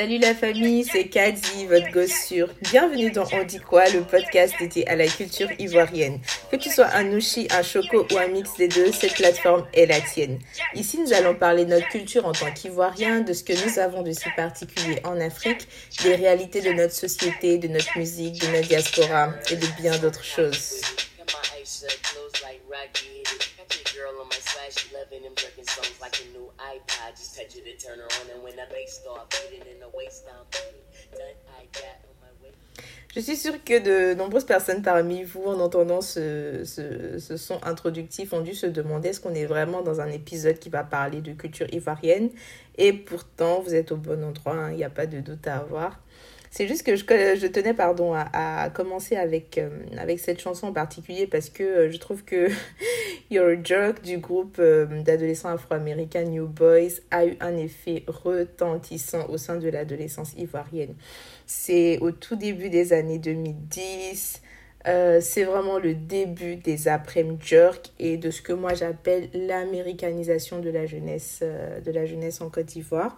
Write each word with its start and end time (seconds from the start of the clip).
Salut 0.00 0.16
la 0.16 0.34
famille, 0.34 0.82
c'est 0.90 1.08
Kadi, 1.08 1.66
votre 1.66 1.90
gosse 1.90 2.24
sûr. 2.26 2.48
Bienvenue 2.62 3.10
dans 3.10 3.26
On 3.34 3.44
dit 3.44 3.58
quoi, 3.58 3.86
le 3.90 4.00
podcast 4.00 4.54
dédié 4.58 4.88
à 4.88 4.96
la 4.96 5.06
culture 5.06 5.50
ivoirienne. 5.58 6.20
Que 6.50 6.56
tu 6.56 6.70
sois 6.70 6.86
un 6.94 7.02
Nushi, 7.02 7.48
un 7.50 7.62
Choco 7.62 8.06
ou 8.10 8.16
un 8.16 8.28
mix 8.28 8.48
des 8.56 8.68
deux, 8.68 8.92
cette 8.92 9.12
plateforme 9.12 9.66
est 9.74 9.84
la 9.84 10.00
tienne. 10.00 10.38
Ici, 10.72 10.98
nous 10.98 11.12
allons 11.12 11.34
parler 11.34 11.66
de 11.66 11.74
notre 11.74 11.88
culture 11.88 12.24
en 12.24 12.32
tant 12.32 12.50
qu'Ivoirien, 12.50 13.20
de 13.20 13.34
ce 13.34 13.44
que 13.44 13.52
nous 13.52 13.78
avons 13.78 14.00
de 14.00 14.12
si 14.12 14.30
particulier 14.34 15.00
en 15.04 15.20
Afrique, 15.20 15.68
des 16.02 16.14
réalités 16.14 16.62
de 16.62 16.72
notre 16.72 16.94
société, 16.94 17.58
de 17.58 17.68
notre 17.68 17.98
musique, 17.98 18.40
de 18.40 18.46
notre 18.56 18.68
diaspora 18.68 19.34
et 19.50 19.56
de 19.56 19.66
bien 19.82 19.98
d'autres 19.98 20.24
choses. 20.24 20.80
Je 33.14 33.20
suis 33.20 33.36
sûre 33.36 33.64
que 33.64 33.80
de 33.80 34.14
nombreuses 34.14 34.44
personnes 34.44 34.82
parmi 34.82 35.24
vous, 35.24 35.42
en 35.42 35.58
entendant 35.58 36.00
ce, 36.00 36.62
ce, 36.64 37.36
son 37.36 37.58
introductif, 37.64 38.32
ont 38.32 38.40
dû 38.40 38.54
se 38.54 38.66
demander 38.66 39.08
est-ce 39.08 39.20
qu'on 39.20 39.34
est 39.34 39.46
vraiment 39.46 39.82
dans 39.82 40.00
un 40.00 40.08
épisode 40.08 40.60
qui 40.60 40.68
va 40.68 40.84
parler 40.84 41.20
de 41.20 41.32
culture 41.32 41.66
ivoirienne. 41.74 42.30
Et 42.78 42.92
pourtant, 42.92 43.60
vous 43.62 43.74
êtes 43.74 43.90
au 43.90 43.96
bon 43.96 44.22
endroit, 44.22 44.54
hein, 44.54 44.70
il 44.70 44.76
n'y 44.76 44.84
a 44.84 44.90
pas 44.90 45.06
de 45.06 45.18
doute 45.18 45.44
à 45.48 45.56
avoir. 45.56 45.98
C'est 46.52 46.66
juste 46.66 46.82
que 46.82 46.96
je, 46.96 47.04
je 47.04 47.46
tenais 47.46 47.74
pardon, 47.74 48.12
à, 48.12 48.70
commencer 48.70 49.14
avec, 49.14 49.56
euh, 49.56 49.70
avec 49.96 50.18
cette 50.18 50.40
chanson 50.40 50.66
en 50.66 50.72
particulier 50.72 51.28
parce 51.28 51.48
que 51.48 51.62
euh, 51.62 51.90
je 51.92 51.96
trouve 51.98 52.24
que 52.24 52.48
Your 53.30 53.64
Joke 53.64 54.02
du 54.02 54.18
groupe 54.18 54.56
euh, 54.58 55.00
d'adolescents 55.02 55.50
afro-américains 55.50 56.24
New 56.24 56.48
Boys 56.48 56.98
a 57.12 57.24
eu 57.24 57.36
un 57.38 57.56
effet 57.56 58.02
retentissant 58.08 59.28
au 59.28 59.38
sein 59.38 59.58
de 59.58 59.68
l'adolescence 59.68 60.32
ivoirienne. 60.36 60.96
C'est 61.46 61.98
au 62.00 62.10
tout 62.10 62.34
début 62.34 62.68
des 62.68 62.92
années 62.92 63.20
2010. 63.20 64.42
c'est 65.20 65.44
vraiment 65.44 65.78
le 65.78 65.94
début 65.94 66.56
des 66.56 66.88
après-midi 66.88 67.46
jerk 67.46 67.92
et 68.00 68.16
de 68.16 68.32
ce 68.32 68.42
que 68.42 68.52
moi 68.52 68.74
j'appelle 68.74 69.28
l'américanisation 69.34 70.58
de 70.58 70.70
la 70.70 70.86
jeunesse 70.86 71.42
de 71.42 71.90
la 71.92 72.06
jeunesse 72.06 72.40
en 72.40 72.50
Côte 72.50 72.66
d'Ivoire. 72.66 73.16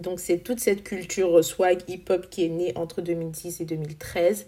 Donc 0.00 0.20
c'est 0.20 0.38
toute 0.38 0.60
cette 0.60 0.84
culture 0.84 1.44
swag 1.44 1.82
hip-hop 1.88 2.28
qui 2.30 2.44
est 2.44 2.48
née 2.48 2.72
entre 2.76 3.00
2010 3.00 3.60
et 3.60 3.64
2013 3.64 4.46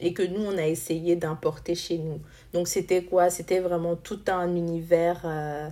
et 0.00 0.12
que 0.12 0.22
nous, 0.22 0.44
on 0.44 0.56
a 0.56 0.66
essayé 0.66 1.16
d'importer 1.16 1.74
chez 1.74 1.98
nous. 1.98 2.20
Donc 2.52 2.68
c'était 2.68 3.02
quoi? 3.02 3.30
C'était 3.30 3.60
vraiment 3.60 3.96
tout 3.96 4.20
un 4.28 4.54
univers 4.54 5.22
euh, 5.24 5.68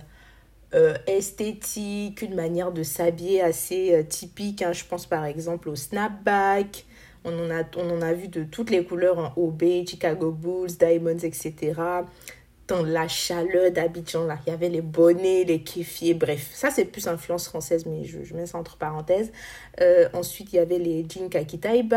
euh, 0.73 0.95
esthétique, 1.07 2.21
une 2.21 2.35
manière 2.35 2.71
de 2.71 2.83
s'habiller 2.83 3.41
assez 3.41 3.93
euh, 3.93 4.03
typique. 4.03 4.61
Hein. 4.61 4.73
Je 4.73 4.83
pense 4.85 5.05
par 5.05 5.25
exemple 5.25 5.69
au 5.69 5.75
snapback. 5.75 6.85
On 7.23 7.31
en, 7.31 7.51
a, 7.51 7.63
on 7.75 7.89
en 7.89 8.01
a 8.01 8.13
vu 8.13 8.27
de 8.29 8.43
toutes 8.43 8.69
les 8.69 8.85
couleurs 8.85 9.17
en 9.17 9.33
OB, 9.35 9.85
Chicago 9.85 10.31
Bulls, 10.31 10.77
Diamonds, 10.77 11.17
etc 11.17 11.73
dans 12.67 12.83
la 12.83 13.07
chaleur 13.07 13.71
d'Abidjan, 13.71 14.25
là. 14.25 14.37
Il 14.45 14.49
y 14.49 14.53
avait 14.53 14.69
les 14.69 14.81
bonnets, 14.81 15.43
les 15.43 15.61
kéfiers, 15.61 16.13
bref. 16.13 16.49
Ça, 16.53 16.69
c'est 16.69 16.85
plus 16.85 17.07
influence 17.07 17.47
française, 17.47 17.85
mais 17.85 18.03
je, 18.03 18.33
mets 18.33 18.45
ça 18.45 18.57
entre 18.57 18.77
parenthèses. 18.77 19.31
Euh, 19.81 20.09
ensuite, 20.13 20.53
il 20.53 20.57
y 20.57 20.59
avait 20.59 20.79
les 20.79 21.05
jeans 21.07 21.29
kaki 21.29 21.59
taille 21.59 21.87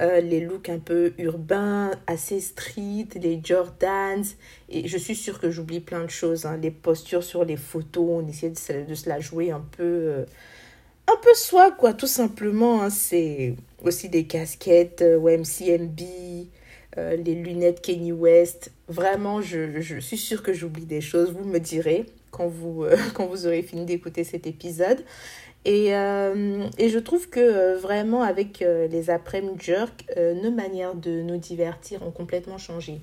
euh, 0.00 0.20
les 0.20 0.40
looks 0.40 0.68
un 0.68 0.80
peu 0.80 1.12
urbains, 1.18 1.92
assez 2.06 2.40
street, 2.40 3.08
les 3.14 3.40
Jordans. 3.42 4.24
Et 4.68 4.88
je 4.88 4.98
suis 4.98 5.14
sûre 5.14 5.38
que 5.38 5.50
j'oublie 5.50 5.80
plein 5.80 6.04
de 6.04 6.10
choses. 6.10 6.46
Hein. 6.46 6.58
Les 6.60 6.72
postures 6.72 7.22
sur 7.22 7.44
les 7.44 7.56
photos, 7.56 8.22
on 8.24 8.26
essayait 8.26 8.52
de, 8.52 8.88
de 8.88 8.94
se 8.94 9.08
la 9.08 9.20
jouer 9.20 9.50
un 9.50 9.64
peu... 9.76 9.82
Euh, 9.82 10.24
un 11.06 11.16
peu 11.22 11.34
soi, 11.34 11.70
quoi, 11.70 11.92
tout 11.92 12.06
simplement. 12.06 12.82
Hein. 12.82 12.90
C'est 12.90 13.54
aussi 13.84 14.08
des 14.08 14.26
casquettes, 14.26 15.02
MCMB, 15.02 16.00
euh, 16.98 17.16
les 17.16 17.34
lunettes 17.34 17.80
Kenny 17.80 18.12
West. 18.12 18.72
Vraiment, 18.88 19.40
je, 19.40 19.98
suis 20.00 20.18
sûre 20.18 20.42
que 20.42 20.52
j'oublie 20.52 20.84
des 20.84 21.00
choses. 21.00 21.32
Vous 21.32 21.44
me 21.44 21.58
direz 21.58 22.06
quand 22.30 22.48
vous, 22.48 22.84
euh, 22.84 22.96
aurez 23.18 23.62
fini 23.62 23.84
d'écouter 23.84 24.24
cet 24.24 24.46
épisode. 24.46 25.04
Et, 25.64 25.94
euh, 25.94 26.68
je 26.78 26.98
trouve 26.98 27.30
que 27.30 27.76
vraiment 27.78 28.22
avec 28.22 28.60
les 28.60 29.08
après-midi 29.08 29.64
jerk, 29.64 30.04
nos 30.16 30.50
manières 30.50 30.94
de 30.94 31.22
nous 31.22 31.38
divertir 31.38 32.02
ont 32.02 32.10
complètement 32.10 32.58
changé. 32.58 33.00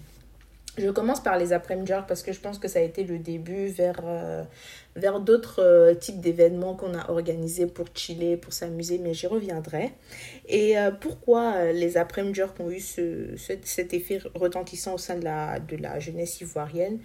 Je 0.82 0.90
commence 0.90 1.22
par 1.22 1.38
les 1.38 1.54
après-midi 1.54 1.92
parce 2.08 2.24
que 2.24 2.32
je 2.32 2.40
pense 2.40 2.58
que 2.58 2.68
ça 2.68 2.80
a 2.80 2.82
été 2.82 3.04
le 3.04 3.20
début 3.20 3.68
vers, 3.68 4.02
euh, 4.04 4.44
vers 4.96 5.20
d'autres 5.20 5.62
euh, 5.62 5.94
types 5.94 6.20
d'événements 6.20 6.76
qu'on 6.76 6.96
a 6.96 7.12
organisés 7.12 7.68
pour 7.68 7.86
chiller, 7.94 8.36
pour 8.36 8.52
s'amuser, 8.52 8.98
mais 8.98 9.14
j'y 9.14 9.28
reviendrai. 9.28 9.92
Et 10.48 10.80
euh, 10.80 10.90
pourquoi 10.90 11.72
les 11.72 11.98
après-midi 11.98 12.42
ont 12.60 12.72
eu 12.72 12.80
ce, 12.80 13.36
cet 13.64 13.94
effet 13.94 14.22
retentissant 14.34 14.96
au 14.96 14.98
sein 14.98 15.18
de 15.18 15.24
la, 15.24 15.60
de 15.60 15.78
la 15.78 16.00
jeunesse 16.00 16.42
ivoirienne? 16.42 17.00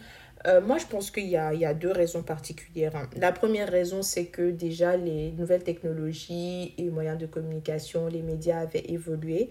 Moi, 0.62 0.78
je 0.78 0.86
pense 0.86 1.10
qu'il 1.10 1.26
y 1.26 1.30
y 1.30 1.36
a 1.64 1.74
deux 1.74 1.90
raisons 1.90 2.22
particulières. 2.22 2.94
Hein. 2.94 3.08
La 3.16 3.32
première 3.32 3.68
raison, 3.68 4.02
c'est 4.02 4.26
que 4.26 4.52
déjà 4.52 4.96
les 4.96 5.32
nouvelles 5.32 5.64
technologies 5.64 6.72
et 6.78 6.88
moyens 6.88 7.18
de 7.18 7.26
communication, 7.26 8.06
les 8.06 8.22
médias 8.22 8.60
avaient 8.60 8.84
évolué. 8.88 9.50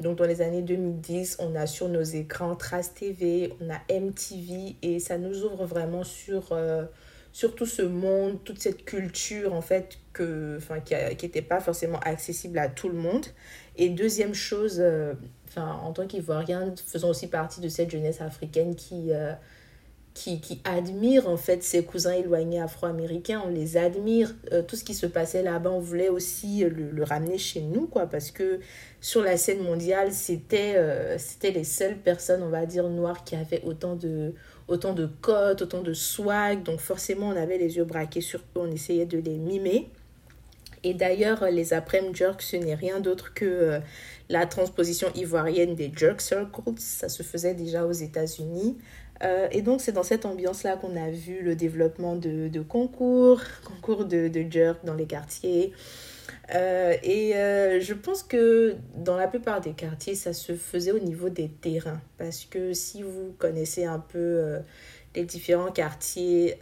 Donc 0.00 0.18
dans 0.18 0.26
les 0.26 0.42
années 0.42 0.62
2010, 0.62 1.36
on 1.40 1.54
a 1.54 1.66
sur 1.66 1.88
nos 1.88 2.02
écrans 2.02 2.56
Trace 2.56 2.94
TV, 2.94 3.52
on 3.60 3.70
a 3.70 3.80
MTV 3.92 4.76
et 4.82 4.98
ça 4.98 5.18
nous 5.18 5.44
ouvre 5.44 5.64
vraiment 5.66 6.02
sur, 6.02 6.52
euh, 6.52 6.84
sur 7.32 7.54
tout 7.54 7.66
ce 7.66 7.82
monde, 7.82 8.42
toute 8.44 8.58
cette 8.58 8.84
culture 8.84 9.54
en 9.54 9.60
fait 9.60 9.98
que, 10.12 10.58
qui 10.84 11.26
n'était 11.26 11.42
pas 11.42 11.60
forcément 11.60 12.00
accessible 12.00 12.58
à 12.58 12.68
tout 12.68 12.88
le 12.88 12.96
monde. 12.96 13.26
Et 13.76 13.88
deuxième 13.88 14.34
chose, 14.34 14.78
euh, 14.80 15.14
en 15.56 15.92
tant 15.92 16.06
qu'Ivoirien, 16.06 16.74
faisant 16.86 17.10
aussi 17.10 17.28
partie 17.28 17.60
de 17.60 17.68
cette 17.68 17.90
jeunesse 17.90 18.20
africaine 18.20 18.74
qui... 18.74 19.12
Euh, 19.12 19.32
qui, 20.14 20.40
qui 20.40 20.60
admire 20.64 21.28
en 21.28 21.36
fait 21.36 21.64
ses 21.64 21.84
cousins 21.84 22.12
éloignés 22.12 22.60
afro-américains, 22.60 23.42
on 23.44 23.50
les 23.50 23.76
admire. 23.76 24.32
Euh, 24.52 24.62
tout 24.62 24.76
ce 24.76 24.84
qui 24.84 24.94
se 24.94 25.06
passait 25.06 25.42
là-bas, 25.42 25.70
on 25.70 25.80
voulait 25.80 26.08
aussi 26.08 26.60
le, 26.60 26.90
le, 26.90 27.02
ramener 27.02 27.36
chez 27.36 27.60
nous, 27.60 27.88
quoi, 27.88 28.06
parce 28.06 28.30
que 28.30 28.60
sur 29.00 29.22
la 29.22 29.36
scène 29.36 29.62
mondiale, 29.62 30.12
c'était 30.12 30.76
euh, 30.76 31.18
c'était 31.18 31.50
les 31.50 31.64
seules 31.64 31.96
personnes, 31.96 32.44
on 32.44 32.48
va 32.48 32.64
dire, 32.64 32.88
noires 32.88 33.24
qui 33.24 33.34
avaient 33.34 33.62
autant 33.64 33.96
de, 33.96 34.34
autant 34.68 34.94
de 34.94 35.06
cotes, 35.20 35.62
autant 35.62 35.82
de 35.82 35.92
swag. 35.92 36.62
Donc 36.62 36.78
forcément, 36.78 37.28
on 37.28 37.36
avait 37.36 37.58
les 37.58 37.76
yeux 37.76 37.84
braqués 37.84 38.20
sur 38.20 38.38
eux, 38.38 38.60
on 38.60 38.70
essayait 38.70 39.06
de 39.06 39.18
les 39.18 39.38
mimer. 39.38 39.90
Et 40.84 40.94
d'ailleurs, 40.94 41.50
les 41.50 41.72
après-midi 41.72 42.18
jerks, 42.18 42.42
ce 42.42 42.56
n'est 42.56 42.74
rien 42.74 43.00
d'autre 43.00 43.32
que 43.32 43.44
euh, 43.46 43.80
la 44.28 44.46
transposition 44.46 45.08
ivoirienne 45.14 45.74
des 45.74 45.90
jerk 45.94 46.20
circles. 46.20 46.60
Ça 46.76 47.08
se 47.08 47.22
faisait 47.22 47.54
déjà 47.54 47.86
aux 47.86 47.92
États-Unis. 47.92 48.76
Euh, 49.22 49.48
et 49.52 49.62
donc, 49.62 49.80
c'est 49.80 49.92
dans 49.92 50.02
cette 50.02 50.26
ambiance-là 50.26 50.76
qu'on 50.76 50.96
a 50.96 51.10
vu 51.10 51.42
le 51.42 51.54
développement 51.54 52.16
de, 52.16 52.60
concours, 52.62 53.40
concours 53.64 54.04
de, 54.04 54.28
de 54.28 54.44
jerk 54.50 54.84
dans 54.84 54.94
les 54.94 55.06
quartiers. 55.06 55.72
Euh, 56.54 56.94
et 57.02 57.36
euh, 57.36 57.80
je 57.80 57.94
pense 57.94 58.22
que 58.22 58.76
dans 58.96 59.16
la 59.16 59.28
plupart 59.28 59.60
des 59.60 59.72
quartiers, 59.72 60.14
ça 60.14 60.32
se 60.32 60.54
faisait 60.54 60.92
au 60.92 60.98
niveau 60.98 61.28
des 61.28 61.48
terrains. 61.48 62.00
Parce 62.18 62.44
que 62.44 62.72
si 62.72 63.02
vous 63.02 63.34
connaissez 63.38 63.84
un 63.84 63.98
peu 63.98 64.58
les 65.14 65.24
différents 65.24 65.70
quartiers 65.70 66.56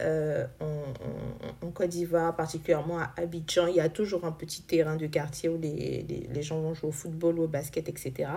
en, 0.59 1.65
en, 1.65 1.71
Côte 1.71 1.89
d'Ivoire, 1.89 2.35
particulièrement 2.35 2.99
à 2.99 3.13
Abidjan, 3.17 3.67
il 3.67 3.75
y 3.75 3.79
a 3.79 3.89
toujours 3.89 4.25
un 4.25 4.31
petit 4.31 4.61
terrain 4.61 4.95
de 4.95 5.07
quartier 5.07 5.49
où 5.49 5.59
les, 5.59 6.05
les, 6.07 6.29
les 6.31 6.41
gens 6.43 6.59
vont 6.59 6.75
jouer 6.75 6.89
au 6.89 6.93
football 6.93 7.39
ou 7.39 7.43
au 7.43 7.47
basket, 7.47 7.89
etc. 7.89 8.29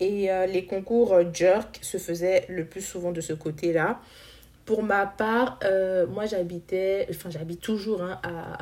Et 0.00 0.30
euh, 0.30 0.46
les 0.46 0.66
concours 0.66 1.12
euh, 1.12 1.24
jerk 1.32 1.78
se 1.82 1.98
faisaient 1.98 2.46
le 2.48 2.64
plus 2.64 2.80
souvent 2.80 3.12
de 3.12 3.20
ce 3.20 3.32
côté-là. 3.32 4.00
Pour 4.64 4.82
ma 4.82 5.06
part, 5.06 5.58
euh, 5.64 6.06
moi 6.06 6.24
j'habitais, 6.26 7.06
enfin 7.10 7.28
j'habite 7.30 7.60
toujours 7.60 8.02
hein, 8.02 8.18
à, 8.22 8.58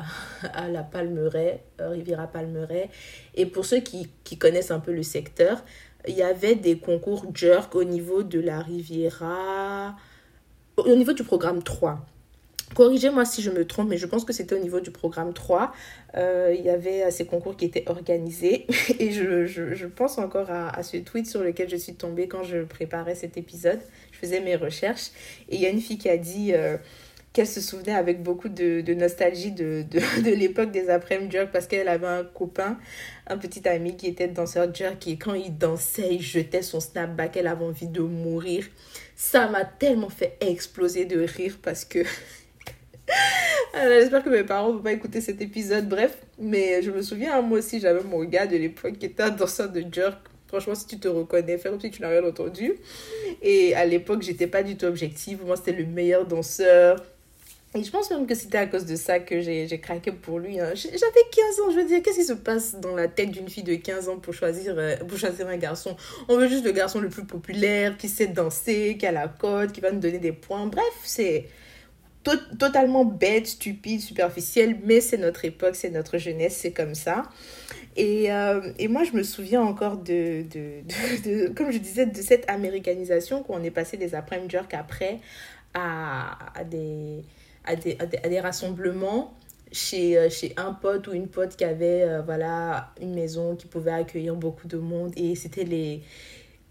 à 0.53 0.67
la 0.67 0.83
Palmeraie, 0.83 1.63
Riviera 1.79 2.27
Palmeraie. 2.27 2.89
Et 3.35 3.45
pour 3.45 3.65
ceux 3.65 3.79
qui, 3.79 4.09
qui, 4.23 4.37
connaissent 4.37 4.71
un 4.71 4.79
peu 4.79 4.91
le 4.91 5.03
secteur, 5.03 5.63
il 6.07 6.15
y 6.15 6.23
avait 6.23 6.55
des 6.55 6.77
concours 6.77 7.25
jerk 7.33 7.73
au 7.75 7.85
niveau 7.85 8.23
de 8.23 8.39
la 8.39 8.59
Riviera, 8.59 9.95
au 10.77 10.95
niveau 10.95 11.13
du 11.13 11.23
programme 11.23 11.63
3. 11.63 12.05
Corrigez-moi 12.75 13.23
si 13.23 13.41
je 13.43 13.51
me 13.51 13.65
trompe, 13.67 13.89
mais 13.89 13.97
je 13.97 14.07
pense 14.07 14.25
que 14.25 14.33
c'était 14.33 14.55
au 14.55 14.59
niveau 14.59 14.79
du 14.79 14.89
programme 14.89 15.33
3. 15.33 15.71
Euh, 16.15 16.55
il 16.57 16.65
y 16.65 16.69
avait 16.69 17.09
ces 17.11 17.25
concours 17.25 17.55
qui 17.55 17.65
étaient 17.65 17.83
organisés. 17.87 18.65
Et 18.99 19.11
je, 19.11 19.45
je, 19.45 19.75
je 19.75 19.85
pense 19.85 20.17
encore 20.17 20.49
à, 20.49 20.69
à, 20.69 20.81
ce 20.81 20.97
tweet 20.97 21.27
sur 21.27 21.43
lequel 21.43 21.69
je 21.69 21.75
suis 21.75 21.93
tombée 21.93 22.27
quand 22.27 22.43
je 22.43 22.63
préparais 22.63 23.15
cet 23.15 23.37
épisode. 23.37 23.79
Je 24.11 24.17
faisais 24.17 24.39
mes 24.39 24.55
recherches. 24.55 25.11
Et 25.49 25.55
il 25.55 25.61
y 25.61 25.67
a 25.67 25.69
une 25.69 25.81
fille 25.81 25.99
qui 25.99 26.09
a 26.09 26.17
dit 26.17 26.53
euh, 26.53 26.77
qu'elle 27.33 27.47
se 27.47 27.61
souvenait 27.61 27.93
avec 27.93 28.23
beaucoup 28.23 28.49
de, 28.49 28.81
de 28.81 28.93
nostalgie 28.93 29.51
de, 29.51 29.83
de, 29.89 29.99
de 30.23 30.35
l'époque 30.35 30.71
des 30.71 30.89
après-midi 30.89 31.31
jerk 31.31 31.51
parce 31.51 31.67
qu'elle 31.67 31.87
avait 31.87 32.07
un 32.07 32.23
copain, 32.23 32.79
un 33.27 33.37
petit 33.37 33.67
ami 33.67 33.97
qui 33.97 34.07
était 34.07 34.27
danseur 34.27 34.73
jerk. 34.73 35.07
Et 35.07 35.17
quand 35.17 35.35
il 35.35 35.57
dansait, 35.57 36.15
il 36.15 36.21
jetait 36.21 36.63
son 36.63 36.79
snapback. 36.79 37.37
Elle 37.37 37.47
avait 37.47 37.65
envie 37.65 37.87
de 37.87 38.01
mourir. 38.01 38.65
Ça 39.15 39.47
m'a 39.47 39.63
tellement 39.63 40.09
fait 40.09 40.37
exploser 40.41 41.05
de 41.05 41.19
rire 41.19 41.59
parce 41.61 41.85
que 41.85 41.99
J'espère 43.73 44.23
que 44.23 44.29
mes 44.29 44.43
parents 44.43 44.69
ne 44.69 44.73
vont 44.73 44.83
pas 44.83 44.91
écouter 44.91 45.19
cet 45.19 45.41
épisode. 45.41 45.89
Bref, 45.89 46.17
mais 46.39 46.81
je 46.81 46.91
me 46.91 47.01
souviens, 47.01 47.41
moi 47.41 47.59
aussi, 47.59 47.79
j'avais 47.79 48.03
mon 48.03 48.23
gars 48.23 48.45
de 48.45 48.55
l'époque 48.55 48.97
qui 48.99 49.07
était 49.07 49.23
un 49.23 49.29
danseur 49.29 49.69
de 49.69 49.83
jerk. 49.91 50.17
Franchement, 50.47 50.75
si 50.75 50.85
tu 50.85 50.99
te 50.99 51.07
reconnais, 51.07 51.57
fais 51.57 51.69
comme 51.69 51.81
si 51.81 51.89
tu 51.89 52.01
n'as 52.01 52.09
rien 52.09 52.23
entendu. 52.23 52.75
Et 53.41 53.73
à 53.73 53.85
l'époque, 53.85 54.21
j'étais 54.21 54.47
pas 54.47 54.61
du 54.61 54.77
tout 54.77 54.85
objective. 54.85 55.39
Moi, 55.43 55.55
c'était 55.55 55.71
le 55.71 55.85
meilleur 55.85 56.27
danseur. 56.27 57.03
Et 57.75 57.83
je 57.83 57.89
pense 57.89 58.11
même 58.11 58.27
que 58.27 58.35
c'était 58.35 58.59
à 58.59 58.67
cause 58.67 58.85
de 58.85 58.95
ça 58.95 59.19
que 59.19 59.41
j'ai 59.41 59.79
craqué 59.79 60.11
pour 60.11 60.37
lui. 60.37 60.59
Hein. 60.59 60.73
J'avais 60.75 60.93
15 60.95 61.59
ans, 61.61 61.71
je 61.71 61.77
veux 61.77 61.87
dire, 61.87 62.03
qu'est-ce 62.03 62.19
qui 62.19 62.25
se 62.25 62.33
passe 62.33 62.75
dans 62.75 62.95
la 62.95 63.07
tête 63.07 63.31
d'une 63.31 63.49
fille 63.49 63.63
de 63.63 63.73
15 63.73 64.09
ans 64.09 64.17
pour 64.17 64.35
choisir, 64.35 64.75
euh, 64.77 64.95
pour 64.97 65.17
choisir 65.17 65.47
un 65.47 65.57
garçon? 65.57 65.97
On 66.29 66.37
veut 66.37 66.47
juste 66.47 66.63
le 66.63 66.71
garçon 66.71 66.99
le 66.99 67.09
plus 67.09 67.25
populaire, 67.25 67.97
qui 67.97 68.07
sait 68.07 68.27
danser, 68.27 68.95
qui 68.99 69.07
a 69.07 69.11
la 69.11 69.27
cote, 69.27 69.71
qui 69.71 69.81
va 69.81 69.91
nous 69.91 69.99
donner 69.99 70.19
des 70.19 70.33
points. 70.33 70.67
Bref, 70.67 70.93
c'est 71.03 71.47
totalement 72.23 73.05
bête, 73.05 73.47
stupide, 73.47 74.01
superficiel, 74.01 74.77
mais 74.83 75.01
c'est 75.01 75.17
notre 75.17 75.45
époque, 75.45 75.75
c'est 75.75 75.89
notre 75.89 76.17
jeunesse, 76.17 76.57
c'est 76.57 76.71
comme 76.71 76.95
ça. 76.95 77.23
Et, 77.95 78.31
euh, 78.31 78.71
et, 78.79 78.87
moi, 78.87 79.03
je 79.03 79.11
me 79.11 79.23
souviens 79.23 79.61
encore 79.61 79.97
de, 79.97 80.43
de, 80.49 80.81
de, 81.25 81.47
comme 81.49 81.71
je 81.71 81.77
disais, 81.77 82.05
de 82.05 82.21
cette 82.21 82.49
américanisation 82.49 83.43
qu'on 83.43 83.63
est 83.63 83.71
passé 83.71 83.97
des 83.97 84.15
après-midi 84.15 84.55
après 84.71 85.19
à, 85.73 86.37
à, 86.59 86.63
des, 86.63 87.23
à, 87.65 87.75
des, 87.75 87.97
à, 87.99 88.05
des, 88.05 88.39
rassemblements 88.39 89.33
chez, 89.71 90.17
euh, 90.17 90.29
chez 90.29 90.53
un 90.57 90.73
pote 90.73 91.07
ou 91.07 91.13
une 91.13 91.27
pote 91.27 91.55
qui 91.55 91.65
avait 91.65 92.03
euh, 92.03 92.21
voilà, 92.21 92.91
une 93.01 93.13
maison 93.13 93.55
qui 93.55 93.67
pouvait 93.67 93.91
accueillir 93.91 94.35
beaucoup 94.35 94.67
de 94.67 94.77
monde. 94.77 95.11
Et 95.15 95.35
c'était 95.35 95.65
les, 95.65 96.01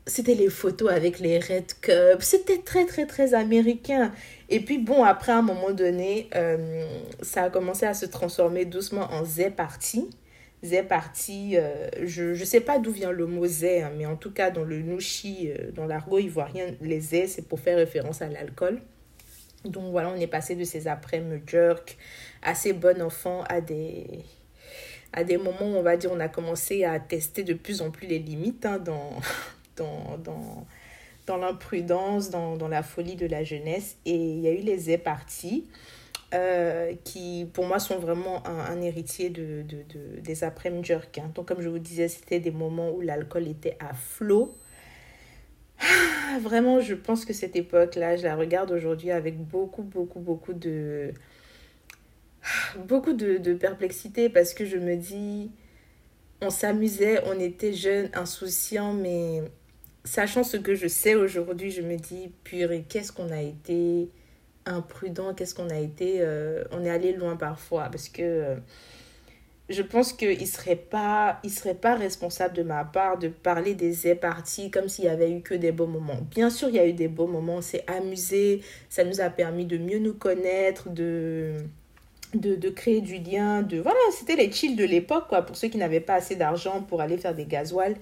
c'était 0.06 0.34
les 0.34 0.50
photos 0.50 0.90
avec 0.90 1.20
les 1.20 1.38
Red 1.38 1.74
Cups. 1.80 2.24
C'était 2.24 2.58
très, 2.58 2.86
très, 2.86 3.06
très 3.06 3.34
américain. 3.34 4.12
Et 4.48 4.60
puis, 4.60 4.78
bon, 4.78 5.04
après, 5.04 5.32
à 5.32 5.38
un 5.38 5.42
moment 5.42 5.70
donné, 5.70 6.28
euh, 6.34 6.84
ça 7.22 7.44
a 7.44 7.50
commencé 7.50 7.86
à 7.86 7.94
se 7.94 8.06
transformer 8.06 8.64
doucement 8.64 9.08
en 9.12 9.24
Z 9.24 9.50
Party. 9.56 10.10
Z 10.64 10.84
Party, 10.88 11.56
euh, 11.56 11.88
je 12.02 12.38
ne 12.38 12.44
sais 12.44 12.60
pas 12.60 12.78
d'où 12.78 12.92
vient 12.92 13.10
le 13.10 13.26
mot 13.26 13.46
Z, 13.46 13.64
hein, 13.64 13.92
mais 13.96 14.06
en 14.06 14.16
tout 14.16 14.30
cas, 14.30 14.50
dans 14.50 14.64
le 14.64 14.78
Nushi, 14.80 15.50
euh, 15.50 15.72
dans 15.72 15.86
l'argot 15.86 16.18
ivoirien, 16.18 16.66
les 16.80 17.00
Z, 17.00 17.26
c'est 17.26 17.48
pour 17.48 17.58
faire 17.58 17.76
référence 17.76 18.22
à 18.22 18.28
l'alcool. 18.28 18.80
Donc 19.64 19.90
voilà, 19.90 20.10
on 20.10 20.16
est 20.16 20.28
passé 20.28 20.54
de 20.54 20.64
ces 20.64 20.88
après-midi 20.88 21.42
jerk, 21.46 21.96
assez 22.42 22.72
bon 22.72 23.00
enfant, 23.02 23.42
à 23.48 23.60
des, 23.60 24.06
à 25.12 25.24
des 25.24 25.36
moments 25.36 25.62
où 25.62 25.76
on 25.76 25.82
va 25.82 25.96
dire 25.96 26.10
on 26.12 26.20
a 26.20 26.28
commencé 26.28 26.84
à 26.84 26.98
tester 26.98 27.44
de 27.44 27.54
plus 27.54 27.80
en 27.80 27.90
plus 27.90 28.06
les 28.06 28.18
limites 28.18 28.66
hein, 28.66 28.78
dans, 28.78 29.10
dans, 29.76 30.18
dans, 30.18 30.66
dans 31.26 31.36
l'imprudence, 31.36 32.30
dans, 32.30 32.56
dans, 32.56 32.68
la 32.68 32.82
folie 32.82 33.16
de 33.16 33.26
la 33.26 33.44
jeunesse. 33.44 33.96
Et 34.04 34.14
il 34.14 34.40
y 34.40 34.48
a 34.48 34.52
eu 34.52 34.62
les 34.62 34.90
é 34.90 34.98
parties 34.98 35.66
euh, 36.34 36.94
qui, 37.04 37.46
pour 37.52 37.66
moi, 37.66 37.78
sont 37.78 37.98
vraiment 37.98 38.46
un, 38.46 38.80
héritier 38.80 39.30
de, 39.30 39.62
de, 39.62 39.78
de, 39.88 40.20
des 40.20 40.44
après-midi. 40.44 40.92
Hein. 40.92 41.30
Donc, 41.34 41.46
comme 41.46 41.60
je 41.60 41.68
vous 41.68 41.78
disais, 41.78 42.08
c'était 42.08 42.40
des 42.40 42.50
moments 42.50 42.90
où 42.90 43.00
l'alcool 43.00 43.48
était 43.48 43.76
à 43.80 43.92
flot. 43.94 44.56
Ah, 45.80 46.38
vraiment, 46.40 46.80
je 46.80 46.94
pense 46.94 47.24
que 47.24 47.32
cette 47.32 47.56
époque-là, 47.56 48.16
je 48.16 48.22
la 48.22 48.36
regarde 48.36 48.70
aujourd'hui 48.70 49.10
avec 49.10 49.38
beaucoup, 49.38 49.82
beaucoup, 49.82 50.20
beaucoup 50.20 50.52
de... 50.52 51.12
Beaucoup 52.76 53.12
de, 53.12 53.36
de 53.38 53.54
perplexité 53.54 54.28
parce 54.28 54.52
que 54.52 54.64
je 54.64 54.76
me 54.76 54.96
dis, 54.96 55.52
on 56.40 56.50
s'amusait, 56.50 57.22
on 57.26 57.38
était 57.38 57.72
jeunes, 57.72 58.10
insouciants, 58.14 58.94
mais 58.94 59.42
sachant 60.04 60.44
ce 60.44 60.56
que 60.56 60.74
je 60.74 60.88
sais 60.88 61.14
aujourd'hui, 61.14 61.70
je 61.70 61.82
me 61.82 61.96
dis, 61.96 62.32
purée, 62.44 62.84
qu'est-ce 62.88 63.12
qu'on 63.12 63.30
a 63.30 63.40
été 63.40 64.08
imprudent, 64.66 65.34
qu'est-ce 65.34 65.54
qu'on 65.54 65.70
a 65.70 65.78
été... 65.78 66.16
Euh, 66.20 66.64
on 66.72 66.84
est 66.84 66.90
allé 66.90 67.12
loin 67.12 67.36
parfois 67.36 67.88
parce 67.90 68.08
que 68.08 68.22
euh, 68.22 68.56
je 69.68 69.82
pense 69.82 70.12
qu'il 70.12 70.38
ne 70.38 70.44
serait, 70.44 70.76
pas, 70.76 71.40
serait 71.48 71.74
pas 71.74 71.94
responsable 71.94 72.54
de 72.54 72.62
ma 72.62 72.84
part 72.84 73.18
de 73.18 73.28
parler 73.28 73.74
des 73.74 74.14
parties 74.14 74.70
comme 74.70 74.88
s'il 74.88 75.06
y 75.06 75.08
avait 75.08 75.30
eu 75.30 75.40
que 75.40 75.54
des 75.54 75.72
beaux 75.72 75.86
moments. 75.86 76.20
Bien 76.30 76.50
sûr, 76.50 76.68
il 76.68 76.76
y 76.76 76.78
a 76.78 76.86
eu 76.86 76.92
des 76.92 77.08
beaux 77.08 77.26
moments, 77.26 77.56
on 77.56 77.62
s'est 77.62 77.84
amusé, 77.86 78.60
ça 78.88 79.04
nous 79.04 79.20
a 79.20 79.30
permis 79.30 79.64
de 79.64 79.78
mieux 79.78 79.98
nous 79.98 80.14
connaître, 80.14 80.90
de... 80.90 81.56
De, 82.34 82.54
de, 82.54 82.70
créer 82.70 83.02
du 83.02 83.18
lien, 83.18 83.60
de 83.60 83.78
voilà, 83.78 83.98
c'était 84.10 84.36
les 84.36 84.50
chills 84.50 84.74
de 84.74 84.86
l'époque 84.86 85.28
quoi, 85.28 85.42
pour 85.42 85.54
ceux 85.54 85.68
qui 85.68 85.76
n'avaient 85.76 86.00
pas 86.00 86.14
assez 86.14 86.34
d'argent 86.34 86.80
pour 86.80 87.02
aller 87.02 87.18
faire 87.18 87.34
des 87.34 87.44
gasoils. 87.44 87.94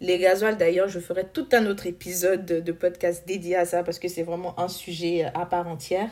Les 0.00 0.18
gasoils, 0.18 0.56
d'ailleurs, 0.56 0.88
je 0.88 1.00
ferai 1.00 1.26
tout 1.26 1.48
un 1.52 1.66
autre 1.66 1.86
épisode 1.86 2.46
de, 2.46 2.72
podcast 2.72 3.26
dédié 3.26 3.56
à 3.56 3.64
ça 3.64 3.82
parce 3.82 3.98
que 3.98 4.08
c'est 4.08 4.22
vraiment 4.22 4.58
un 4.60 4.68
sujet 4.68 5.24
à 5.34 5.44
part 5.44 5.66
entière. 5.66 6.10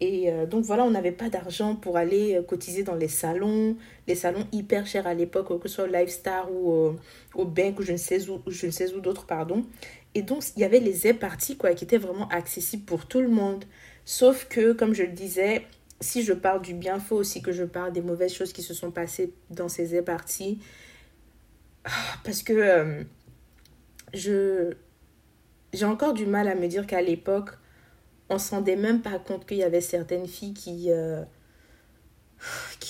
Et 0.00 0.30
euh, 0.30 0.44
donc 0.44 0.64
voilà, 0.64 0.84
on 0.84 0.90
n'avait 0.90 1.12
pas 1.12 1.30
d'argent 1.30 1.74
pour 1.74 1.96
aller 1.96 2.34
euh, 2.34 2.42
cotiser 2.42 2.82
dans 2.82 2.94
les 2.94 3.08
salons, 3.08 3.78
les 4.06 4.14
salons 4.14 4.46
hyper 4.52 4.86
chers 4.86 5.06
à 5.06 5.14
l'époque, 5.14 5.58
que 5.58 5.68
ce 5.68 5.76
soit 5.76 5.84
au 5.84 5.86
Lifestar 5.86 6.52
ou 6.52 6.94
au, 7.34 7.44
Bank 7.46 7.78
ou 7.78 7.82
je 7.82 7.92
ne 7.92 7.96
sais 7.96 8.28
où, 8.28 8.42
je 8.46 8.66
ne 8.66 8.70
sais 8.70 8.90
d'autres, 8.90 9.24
pardon. 9.24 9.64
Et 10.14 10.20
donc, 10.20 10.42
il 10.54 10.60
y 10.60 10.64
avait 10.64 10.80
les 10.80 11.14
parties 11.14 11.56
quoi, 11.56 11.72
qui 11.72 11.84
étaient 11.84 11.96
vraiment 11.96 12.28
accessibles 12.28 12.84
pour 12.84 13.06
tout 13.06 13.20
le 13.20 13.28
monde. 13.28 13.64
Sauf 14.04 14.46
que, 14.50 14.72
comme 14.72 14.92
je 14.92 15.04
le 15.04 15.12
disais, 15.12 15.64
si 16.00 16.22
je 16.22 16.34
parle 16.34 16.60
du 16.60 16.74
bien, 16.74 16.98
faut 16.98 17.16
aussi 17.16 17.40
que 17.40 17.52
je 17.52 17.64
parle 17.64 17.92
des 17.92 18.02
mauvaises 18.02 18.34
choses 18.34 18.52
qui 18.52 18.62
se 18.62 18.74
sont 18.74 18.90
passées 18.90 19.32
dans 19.48 19.68
ces 19.70 20.02
parties 20.02 20.58
parce 22.24 22.42
que 22.42 22.52
euh, 24.14 24.74
j'ai 25.72 25.84
encore 25.84 26.12
du 26.12 26.26
mal 26.26 26.48
à 26.48 26.54
me 26.54 26.66
dire 26.66 26.86
qu'à 26.86 27.02
l'époque, 27.02 27.50
on 28.28 28.38
se 28.38 28.50
rendait 28.50 28.76
même 28.76 29.02
pas 29.02 29.18
compte 29.18 29.46
qu'il 29.46 29.58
y 29.58 29.62
avait 29.62 29.80
certaines 29.80 30.26
filles 30.26 30.54
qui, 30.54 30.90
euh, 30.90 31.22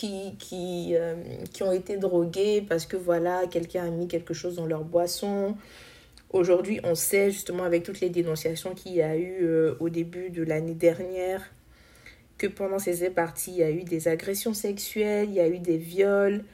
euh, 0.03 0.31
qui 0.39 1.63
ont 1.63 1.73
été 1.73 1.97
droguées 1.99 2.65
parce 2.67 2.87
que 2.87 2.97
voilà, 2.97 3.47
quelqu'un 3.47 3.87
a 3.87 3.91
mis 3.91 4.09
quelque 4.09 4.35
chose 4.35 4.57
dans 4.57 4.67
leur 4.67 4.85
boisson. 4.85 5.57
Aujourd'hui, 6.31 6.81
on 6.85 6.95
sait 6.95 7.31
justement 7.31 7.65
avec 7.65 7.83
toutes 7.83 8.01
les 8.01 8.11
dénonciations 8.11 8.75
qu'il 8.75 8.95
y 8.95 9.03
a 9.03 9.17
eu 9.17 9.47
au 9.79 9.89
début 9.89 10.31
de 10.31 10.43
l'année 10.43 10.75
dernière 10.75 11.43
que 12.37 12.47
pendant 12.47 12.79
ces 12.79 13.09
parties, 13.11 13.53
il 13.53 13.59
y 13.59 13.63
a 13.63 13.71
eu 13.71 13.85
des 13.85 14.09
agressions 14.09 14.53
sexuelles, 14.53 15.29
il 15.31 15.35
y 15.35 15.41
a 15.41 15.49
eu 15.49 15.59
des 15.59 15.79
viols, 15.79 16.45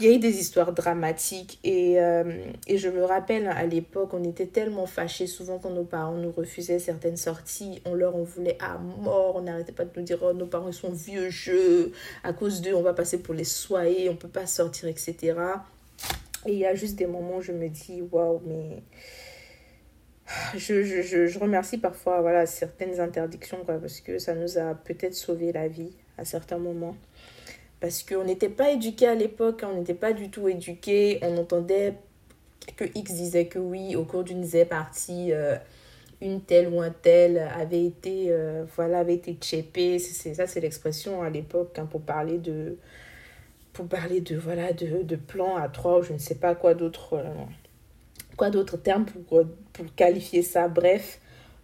il 0.00 0.06
y 0.06 0.08
a 0.08 0.14
eu 0.14 0.18
des 0.18 0.38
histoires 0.38 0.72
dramatiques 0.72 1.58
et, 1.64 2.00
euh, 2.00 2.44
et 2.66 2.78
je 2.78 2.88
me 2.88 3.04
rappelle 3.04 3.48
à 3.48 3.64
l'époque 3.66 4.10
on 4.12 4.24
était 4.24 4.46
tellement 4.46 4.86
fâchés 4.86 5.26
souvent 5.26 5.58
quand 5.58 5.70
nos 5.70 5.84
parents 5.84 6.16
nous 6.16 6.32
refusaient 6.32 6.78
certaines 6.78 7.16
sorties. 7.16 7.80
On 7.84 7.94
leur 7.94 8.16
en 8.16 8.22
voulait 8.22 8.58
à 8.60 8.78
mort 8.78 9.36
on 9.36 9.42
n'arrêtait 9.42 9.72
pas 9.72 9.84
de 9.84 9.90
nous 9.96 10.02
dire 10.02 10.18
oh, 10.22 10.32
nos 10.32 10.46
parents 10.46 10.72
sont 10.72 10.92
vieux 10.92 11.30
jeux. 11.30 11.92
À 12.24 12.32
cause 12.32 12.60
d'eux 12.60 12.74
on 12.74 12.82
va 12.82 12.94
passer 12.94 13.18
pour 13.18 13.34
les 13.34 13.44
soyer 13.44 14.08
on 14.08 14.16
peut 14.16 14.28
pas 14.28 14.46
sortir 14.46 14.88
etc 14.88 15.34
et 16.46 16.52
il 16.52 16.58
y 16.58 16.66
a 16.66 16.74
juste 16.74 16.96
des 16.96 17.06
moments 17.06 17.36
où 17.36 17.42
je 17.42 17.52
me 17.52 17.68
dis 17.68 18.02
waouh 18.10 18.40
mais 18.46 18.82
je, 20.56 21.38
remercie 21.38 21.78
parfois 21.78 22.20
voilà 22.20 22.46
certaines 22.46 23.00
interdictions 23.00 23.64
quoi 23.64 23.78
parce 23.78 24.00
que 24.00 24.18
ça 24.18 24.34
nous 24.34 24.58
a 24.58 24.74
peut-être 24.74 25.14
sauvé 25.14 25.52
la 25.52 25.68
vie 25.68 25.92
à 26.18 26.24
certains 26.24 26.58
moments 26.58 26.96
parce 27.80 28.02
qu'on 28.02 28.24
n'était 28.24 28.50
pas 28.50 28.72
éduqués 28.72 29.08
à 29.08 29.14
l'époque, 29.14 29.64
on 29.64 29.78
n'était 29.78 29.94
pas 29.94 30.12
du 30.12 30.30
tout 30.30 30.48
éduqués. 30.48 31.18
On 31.22 31.36
entendait 31.38 31.94
que 32.76 32.84
X 32.94 33.14
disait 33.14 33.46
que 33.46 33.58
oui, 33.58 33.96
au 33.96 34.04
cours 34.04 34.22
d'une 34.22 34.44
Z 34.44 34.66
partie, 34.68 35.32
euh, 35.32 35.56
une 36.20 36.42
telle 36.42 36.68
ou 36.68 36.80
un 36.82 36.90
tel 36.90 37.38
avait 37.38 37.84
été, 37.84 38.26
euh, 38.28 38.64
voilà, 38.76 38.98
avait 38.98 39.14
été 39.14 39.34
tchépé. 39.34 39.98
C'est, 39.98 40.34
ça, 40.34 40.46
c'est 40.46 40.60
l'expression 40.60 41.22
à 41.22 41.30
l'époque 41.30 41.78
hein, 41.78 41.86
pour 41.86 42.02
parler 42.02 42.36
de, 42.36 42.76
pour 43.72 43.86
parler 43.86 44.20
de, 44.20 44.36
voilà, 44.36 44.72
de, 44.74 45.02
de 45.02 45.16
plan 45.16 45.56
à 45.56 45.68
trois 45.68 46.00
ou 46.00 46.02
je 46.02 46.12
ne 46.12 46.18
sais 46.18 46.34
pas 46.34 46.54
quoi 46.54 46.74
d'autre, 46.74 47.14
euh, 47.14 47.32
quoi 48.36 48.50
d'autres 48.50 48.76
termes 48.76 49.06
pour, 49.06 49.44
pour 49.72 49.94
qualifier 49.96 50.42
ça. 50.42 50.68
Bref, 50.68 51.18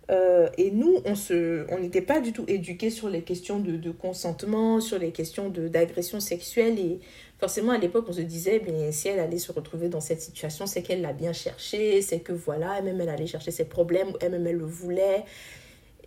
euh, 0.08 0.48
et 0.56 0.70
nous, 0.70 1.00
on 1.04 1.14
se, 1.14 1.66
on 1.72 1.80
n'était 1.80 2.02
pas 2.02 2.20
du 2.20 2.32
tout 2.32 2.44
éduqués 2.46 2.90
sur 2.90 3.08
les 3.08 3.22
questions 3.22 3.58
de, 3.58 3.90
consentement, 3.90 4.80
sur 4.80 4.98
les 4.98 5.10
questions 5.10 5.48
d'agression 5.48 6.20
sexuelle. 6.20 6.78
Et 6.78 7.00
forcément, 7.38 7.72
à 7.72 7.78
l'époque, 7.78 8.06
on 8.08 8.12
se 8.12 8.20
disait, 8.20 8.60
bien, 8.60 8.92
si 8.92 9.08
elle 9.08 9.18
allait 9.18 9.38
se 9.38 9.50
retrouver 9.50 9.88
dans 9.88 10.00
cette 10.00 10.20
situation, 10.20 10.66
c'est 10.66 10.82
qu'elle 10.82 11.00
l'a 11.00 11.12
bien 11.12 11.32
cherché, 11.32 12.02
c'est 12.02 12.20
que 12.20 12.32
voilà, 12.32 12.78
elle-même, 12.78 13.00
elle 13.00 13.08
allait 13.08 13.26
chercher 13.26 13.50
ses 13.50 13.64
problèmes, 13.64 14.12
elle-même, 14.20 14.46
elle 14.46 14.56
le 14.56 14.64
voulait. 14.64 15.25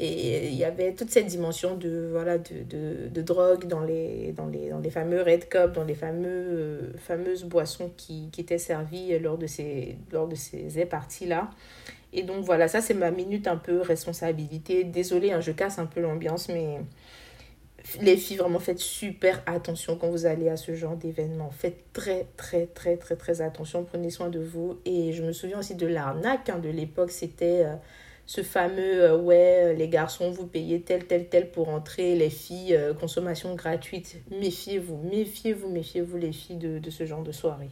Et 0.01 0.47
il 0.47 0.55
y 0.55 0.63
avait 0.63 0.93
toute 0.93 1.09
cette 1.09 1.25
dimension 1.25 1.75
de, 1.75 2.07
voilà, 2.09 2.37
de, 2.37 2.63
de, 2.63 3.09
de 3.09 3.21
drogue 3.21 3.67
dans 3.67 3.81
les, 3.81 4.31
dans, 4.31 4.47
les, 4.47 4.69
dans 4.69 4.79
les 4.79 4.89
fameux 4.89 5.21
Red 5.21 5.49
Cup, 5.49 5.73
dans 5.73 5.83
les 5.83 5.93
fameux, 5.93 6.93
fameuses 6.97 7.43
boissons 7.43 7.91
qui, 7.97 8.29
qui 8.31 8.39
étaient 8.39 8.57
servies 8.57 9.19
lors 9.19 9.37
de 9.37 9.45
ces, 9.45 9.97
lors 10.13 10.29
de 10.29 10.35
ces 10.35 10.85
parties-là. 10.85 11.49
Et 12.11 12.23
donc 12.23 12.43
voilà, 12.43 12.67
ça 12.67 12.81
c'est 12.81 12.93
ma 12.93 13.11
minute 13.11 13.47
un 13.47 13.57
peu 13.57 13.81
responsabilité. 13.81 14.83
Désolée, 14.83 15.31
hein, 15.31 15.41
je 15.41 15.51
casse 15.51 15.79
un 15.79 15.85
peu 15.85 16.01
l'ambiance, 16.01 16.49
mais 16.49 16.79
les 18.01 18.17
filles, 18.17 18.37
vraiment 18.37 18.59
faites 18.59 18.79
super 18.79 19.41
attention 19.45 19.95
quand 19.95 20.09
vous 20.09 20.25
allez 20.25 20.49
à 20.49 20.57
ce 20.57 20.73
genre 20.73 20.95
d'événement. 20.95 21.49
Faites 21.51 21.93
très 21.93 22.27
très 22.37 22.65
très 22.65 22.97
très 22.97 23.15
très 23.15 23.41
attention, 23.41 23.83
prenez 23.83 24.09
soin 24.09 24.29
de 24.29 24.39
vous. 24.39 24.79
Et 24.85 25.13
je 25.13 25.23
me 25.23 25.31
souviens 25.33 25.59
aussi 25.59 25.75
de 25.75 25.87
l'arnaque 25.87 26.49
hein, 26.49 26.59
de 26.59 26.69
l'époque, 26.69 27.11
c'était... 27.11 27.65
Euh, 27.65 27.75
ce 28.25 28.43
fameux 28.43 29.15
ouais, 29.15 29.73
les 29.73 29.89
garçons, 29.89 30.29
vous 30.29 30.45
payez 30.45 30.81
tel, 30.81 31.07
tel, 31.07 31.29
tel 31.29 31.49
pour 31.49 31.69
entrer, 31.69 32.13
les 32.13 32.29
filles, 32.29 32.79
consommation 32.99 33.55
gratuite. 33.55 34.17
Méfiez-vous, 34.29 34.97
méfiez-vous, 34.97 35.67
méfiez-vous, 35.67 36.17
les 36.17 36.31
filles, 36.31 36.57
de, 36.57 36.77
de 36.77 36.89
ce 36.91 37.07
genre 37.07 37.23
de 37.23 37.31
soirée. 37.31 37.71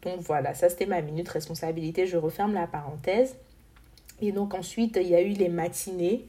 Donc 0.00 0.20
voilà, 0.20 0.54
ça 0.54 0.70
c'était 0.70 0.86
ma 0.86 1.02
minute 1.02 1.28
responsabilité. 1.28 2.06
Je 2.06 2.16
referme 2.16 2.54
la 2.54 2.66
parenthèse. 2.66 3.36
Et 4.28 4.32
donc 4.32 4.54
ensuite, 4.54 4.98
il 5.00 5.08
y 5.08 5.14
a 5.14 5.20
eu 5.20 5.30
les 5.30 5.48
matinées. 5.48 6.26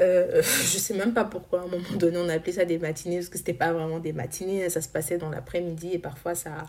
Euh, 0.00 0.40
je 0.42 0.78
sais 0.78 0.94
même 0.94 1.12
pas 1.12 1.24
pourquoi 1.24 1.60
à 1.60 1.62
un 1.64 1.68
moment 1.68 1.96
donné 1.96 2.16
on 2.16 2.28
appelait 2.28 2.52
ça 2.52 2.64
des 2.64 2.78
matinées 2.78 3.16
parce 3.16 3.28
que 3.28 3.36
c'était 3.36 3.52
pas 3.52 3.72
vraiment 3.72 3.98
des 3.98 4.14
matinées, 4.14 4.64
hein. 4.64 4.68
ça 4.70 4.80
se 4.80 4.88
passait 4.88 5.18
dans 5.18 5.28
l'après-midi 5.28 5.90
et 5.92 5.98
parfois 5.98 6.34
ça, 6.34 6.64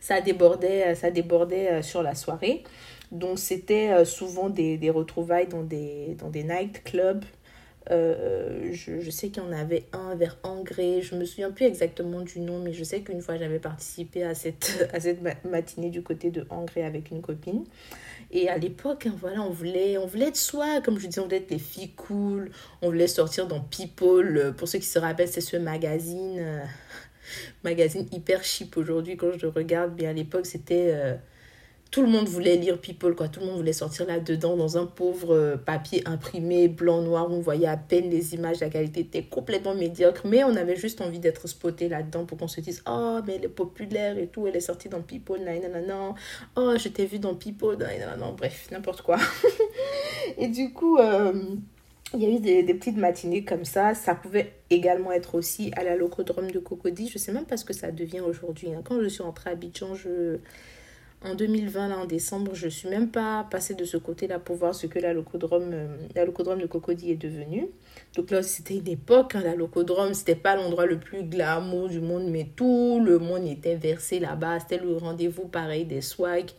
ça 0.00 0.20
débordait, 0.20 0.94
ça 0.94 1.10
débordait 1.10 1.72
euh, 1.72 1.82
sur 1.82 2.02
la 2.02 2.14
soirée. 2.14 2.62
Donc 3.10 3.38
c'était 3.38 3.90
euh, 3.90 4.04
souvent 4.04 4.48
des, 4.48 4.76
des, 4.76 4.90
retrouvailles 4.90 5.48
dans 5.48 5.62
des, 5.62 6.16
dans 6.18 6.28
des 6.28 6.44
nightclubs. 6.44 7.24
Euh, 7.90 8.70
je, 8.72 9.10
sais 9.10 9.28
qu'il 9.30 9.42
y 9.42 9.46
en 9.46 9.52
avait 9.52 9.84
un 9.92 10.14
vers 10.14 10.36
Angré, 10.42 11.00
je 11.00 11.14
me 11.14 11.24
souviens 11.24 11.50
plus 11.50 11.64
exactement 11.64 12.20
du 12.20 12.40
nom, 12.40 12.58
mais 12.58 12.74
je 12.74 12.84
sais 12.84 13.00
qu'une 13.00 13.22
fois 13.22 13.38
j'avais 13.38 13.58
participé 13.58 14.24
à 14.24 14.34
cette, 14.34 14.88
à 14.92 15.00
cette 15.00 15.20
matinée 15.44 15.88
du 15.88 16.02
côté 16.02 16.30
de 16.30 16.46
Angré 16.50 16.84
avec 16.84 17.10
une 17.10 17.22
copine. 17.22 17.64
Et 18.30 18.50
à 18.50 18.58
l'époque, 18.58 19.06
hein, 19.06 19.14
voilà, 19.18 19.40
on 19.40 19.50
voulais, 19.50 19.96
on 19.96 20.06
voulait 20.06 20.28
être 20.28 20.36
soi, 20.36 20.82
comme 20.82 20.98
je 20.98 21.06
disais, 21.06 21.20
on 21.20 21.24
voulait 21.24 21.38
être 21.38 21.50
les 21.50 21.58
filles 21.58 21.92
cool, 21.92 22.50
on 22.82 22.88
voulait 22.88 23.06
sortir 23.06 23.46
dans 23.46 23.60
People. 23.60 24.54
Pour 24.58 24.68
ceux 24.68 24.78
qui 24.78 24.86
se 24.86 24.98
rappellent, 24.98 25.28
c'est 25.28 25.40
ce 25.40 25.56
magazine, 25.56 26.38
euh, 26.38 26.64
magazine 27.64 28.06
hyper 28.12 28.44
cheap 28.44 28.76
aujourd'hui 28.76 29.16
quand 29.16 29.32
je 29.32 29.46
le 29.46 29.48
regarde. 29.48 29.94
Bien 29.94 30.10
à 30.10 30.12
l'époque, 30.12 30.44
c'était 30.44 30.90
euh, 30.92 31.14
tout 31.90 32.02
le 32.02 32.08
monde 32.08 32.28
voulait 32.28 32.56
lire 32.56 32.78
People, 32.78 33.14
quoi. 33.14 33.28
Tout 33.28 33.40
le 33.40 33.46
monde 33.46 33.56
voulait 33.56 33.72
sortir 33.72 34.06
là-dedans 34.06 34.56
dans 34.56 34.76
un 34.76 34.84
pauvre 34.84 35.34
euh, 35.34 35.56
papier 35.56 36.02
imprimé 36.06 36.68
blanc-noir 36.68 37.30
où 37.30 37.34
on 37.34 37.40
voyait 37.40 37.66
à 37.66 37.78
peine 37.78 38.10
les 38.10 38.34
images, 38.34 38.60
la 38.60 38.68
qualité 38.68 39.00
était 39.00 39.22
complètement 39.22 39.74
médiocre, 39.74 40.22
mais 40.26 40.44
on 40.44 40.54
avait 40.54 40.76
juste 40.76 41.00
envie 41.00 41.18
d'être 41.18 41.46
spoté 41.48 41.88
là-dedans 41.88 42.26
pour 42.26 42.36
qu'on 42.36 42.48
se 42.48 42.60
dise 42.60 42.82
Oh, 42.86 43.20
mais 43.26 43.36
elle 43.36 43.44
est 43.46 43.48
populaire 43.48 44.18
et 44.18 44.26
tout, 44.26 44.46
elle 44.46 44.56
est 44.56 44.60
sortie 44.60 44.90
dans 44.90 45.00
People, 45.00 45.40
non 45.86 46.14
Oh, 46.56 46.74
je 46.78 46.88
t'ai 46.88 47.06
vu 47.06 47.18
dans 47.18 47.34
People, 47.34 47.78
non 48.18 48.34
bref, 48.34 48.68
n'importe 48.70 49.02
quoi. 49.02 49.16
et 50.38 50.48
du 50.48 50.72
coup. 50.72 50.98
Euh, 50.98 51.32
il 52.14 52.22
y 52.22 52.24
a 52.24 52.30
eu 52.30 52.40
des, 52.40 52.72
petites 52.72 52.96
matinées 52.96 53.44
comme 53.44 53.66
ça. 53.66 53.92
Ça 53.92 54.14
pouvait 54.14 54.54
également 54.70 55.12
être 55.12 55.34
aussi 55.34 55.70
à 55.76 55.84
la 55.84 55.94
locodrome 55.94 56.50
de 56.50 56.58
Cocody. 56.58 57.06
Je 57.06 57.18
sais 57.18 57.32
même 57.32 57.44
pas 57.44 57.58
ce 57.58 57.66
que 57.66 57.74
ça 57.74 57.90
devient 57.90 58.20
aujourd'hui. 58.20 58.72
Hein. 58.72 58.80
Quand 58.82 58.98
je 59.02 59.08
suis 59.08 59.22
rentrée 59.22 59.50
à 59.50 59.52
Abidjan, 59.52 59.94
je 59.94 60.38
en 61.24 61.34
2020, 61.34 61.88
là, 61.88 61.98
en 61.98 62.04
décembre, 62.04 62.54
je 62.54 62.66
ne 62.66 62.70
suis 62.70 62.88
même 62.88 63.10
pas 63.10 63.44
passée 63.50 63.74
de 63.74 63.84
ce 63.84 63.96
côté-là 63.96 64.38
pour 64.38 64.54
voir 64.56 64.74
ce 64.74 64.86
que 64.86 65.00
la 65.00 65.12
locodrome, 65.12 65.70
euh, 65.72 66.56
de 66.56 66.66
Cocody 66.66 67.10
est 67.10 67.16
devenue. 67.16 67.66
Donc 68.14 68.30
là, 68.30 68.42
c'était 68.42 68.76
une 68.76 68.88
époque, 68.88 69.34
hein, 69.34 69.42
la 69.42 69.56
locodrome, 69.56 70.14
c'était 70.14 70.36
pas 70.36 70.54
l'endroit 70.54 70.86
le 70.86 71.00
plus 71.00 71.24
glamour 71.24 71.88
du 71.88 72.00
monde, 72.00 72.28
mais 72.28 72.46
tout 72.54 73.00
le 73.04 73.18
monde 73.18 73.46
était 73.46 73.74
versé 73.74 74.20
là-bas. 74.20 74.60
C'était 74.60 74.78
le 74.78 74.96
rendez-vous 74.96 75.48
pareil 75.48 75.84
des 75.84 76.02
swags 76.02 76.52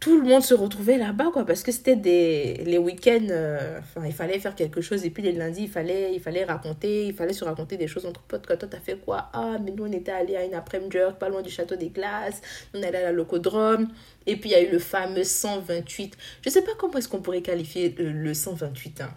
tout 0.00 0.20
le 0.20 0.28
monde 0.28 0.42
se 0.42 0.54
retrouvait 0.54 0.96
là-bas, 0.96 1.30
quoi, 1.32 1.44
parce 1.44 1.62
que 1.62 1.72
c'était 1.72 1.96
des, 1.96 2.62
les 2.64 2.78
week-ends, 2.78 3.26
euh, 3.30 3.80
il 4.04 4.12
fallait 4.12 4.38
faire 4.38 4.54
quelque 4.54 4.80
chose, 4.80 5.04
et 5.04 5.10
puis 5.10 5.24
les 5.24 5.32
lundis, 5.32 5.62
il 5.62 5.68
fallait, 5.68 6.44
raconter, 6.44 7.06
il 7.06 7.14
fallait 7.14 7.32
se 7.32 7.44
raconter 7.44 7.76
des 7.76 7.88
choses 7.88 8.06
entre 8.06 8.20
potes, 8.22 8.46
quoi, 8.46 8.56
toi, 8.56 8.68
t'as 8.70 8.78
fait 8.78 8.96
quoi? 8.96 9.28
Ah, 9.32 9.56
mais 9.62 9.72
nous, 9.72 9.86
on 9.86 9.92
était 9.92 10.12
allés 10.12 10.36
à 10.36 10.44
une 10.44 10.54
après-midi 10.54 10.98
pas 11.18 11.28
loin 11.28 11.42
du 11.42 11.50
château 11.50 11.74
des 11.74 11.88
glaces, 11.88 12.40
on 12.74 12.82
allait 12.82 12.98
à 12.98 13.02
la 13.02 13.12
locodrome, 13.12 13.88
et 14.26 14.36
puis 14.36 14.50
il 14.50 14.52
y 14.52 14.56
a 14.56 14.62
eu 14.62 14.70
le 14.70 14.78
fameux 14.78 15.24
128, 15.24 16.16
je 16.42 16.50
sais 16.50 16.62
pas 16.62 16.72
comment 16.78 16.94
est-ce 16.98 17.08
qu'on 17.08 17.20
pourrait 17.20 17.42
qualifier 17.42 17.94
le, 17.98 18.12
le 18.12 18.34
128, 18.34 19.00
hein. 19.00 19.10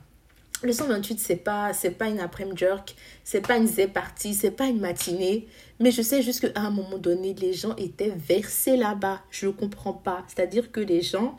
Le 0.64 0.74
128, 0.74 1.20
c'est 1.20 1.38
pas, 1.38 1.74
c'est 1.74 1.90
pas 1.90 2.08
une 2.08 2.20
après-midi 2.20 2.66
c'est 3.24 3.42
pas 3.42 3.58
une 3.58 3.68
z 3.68 3.88
party, 3.92 4.36
c'est 4.36 4.52
pas 4.52 4.68
une 4.68 4.80
matinée. 4.80 5.48
Mais 5.82 5.92
je 5.92 6.02
sais 6.02 6.22
juste 6.22 6.42
qu'à 6.42 6.62
un 6.62 6.70
moment 6.70 6.98
donné, 6.98 7.34
les 7.34 7.54
gens 7.54 7.76
étaient 7.76 8.14
versés 8.16 8.78
là-bas. 8.78 9.22
Je 9.32 9.48
ne 9.48 9.52
comprends 9.52 9.94
pas. 9.94 10.24
C'est-à-dire 10.28 10.72
que 10.72 10.80
les 10.80 11.02
gens 11.02 11.38